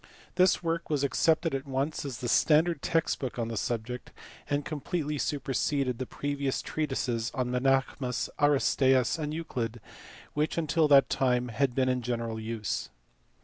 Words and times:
This 0.33 0.63
work 0.63 0.89
was 0.89 1.03
accepted 1.03 1.53
at 1.53 1.67
once 1.67 2.03
as 2.05 2.17
the 2.21 2.27
standard 2.27 2.81
text 2.81 3.19
book 3.19 3.37
on 3.37 3.49
the 3.49 3.55
subject, 3.55 4.11
and 4.49 4.65
completely 4.65 5.19
superseded 5.19 5.99
the 5.99 6.07
previous 6.07 6.63
treatises 6.63 7.29
of 7.35 7.45
Menaech 7.45 7.85
mus, 8.01 8.27
Aristaeus, 8.39 9.19
and 9.19 9.31
Euclid 9.31 9.79
which 10.33 10.57
until 10.57 10.87
that 10.87 11.07
time 11.07 11.49
had 11.49 11.75
been 11.75 11.87
in 11.87 12.01
general 12.01 12.39
use. 12.39 12.89